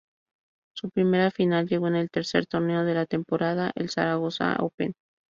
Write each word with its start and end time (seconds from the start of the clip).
Su 0.75 0.89
primera 0.89 1.29
final 1.29 1.67
llegó 1.67 1.87
en 1.87 1.95
el 1.95 2.09
tercer 2.09 2.47
torneo 2.47 2.83
de 2.85 2.95
la 2.95 3.05
temporada, 3.05 3.71
el 3.75 3.91
Zaragoza 3.91 4.55
Open. 4.59 4.93